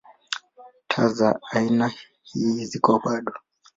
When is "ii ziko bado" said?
2.39-3.33